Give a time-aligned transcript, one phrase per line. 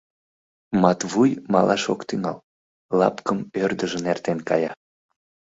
[0.81, 2.37] Матвуй малаш ок тӱҥал,
[2.99, 4.71] лапкым ӧрдыжын эртен кая.